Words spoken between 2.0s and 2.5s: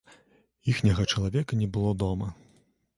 дома.